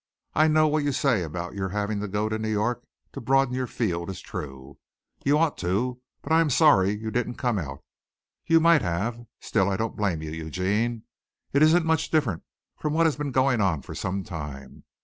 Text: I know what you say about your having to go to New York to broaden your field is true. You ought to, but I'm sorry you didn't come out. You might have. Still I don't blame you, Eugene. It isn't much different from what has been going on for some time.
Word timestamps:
I 0.33 0.47
know 0.47 0.67
what 0.67 0.83
you 0.83 0.93
say 0.93 1.21
about 1.21 1.53
your 1.53 1.69
having 1.69 1.99
to 1.99 2.07
go 2.07 2.27
to 2.27 2.39
New 2.39 2.49
York 2.49 2.83
to 3.13 3.21
broaden 3.21 3.53
your 3.53 3.67
field 3.67 4.09
is 4.09 4.19
true. 4.19 4.79
You 5.23 5.37
ought 5.37 5.59
to, 5.59 6.01
but 6.23 6.31
I'm 6.33 6.49
sorry 6.49 6.97
you 6.97 7.11
didn't 7.11 7.35
come 7.35 7.59
out. 7.59 7.83
You 8.47 8.59
might 8.59 8.81
have. 8.81 9.23
Still 9.41 9.69
I 9.69 9.77
don't 9.77 9.95
blame 9.95 10.23
you, 10.23 10.31
Eugene. 10.31 11.03
It 11.53 11.61
isn't 11.61 11.85
much 11.85 12.09
different 12.09 12.41
from 12.79 12.93
what 12.93 13.05
has 13.05 13.15
been 13.15 13.31
going 13.31 13.61
on 13.61 13.83
for 13.83 13.93
some 13.93 14.23
time. 14.23 14.85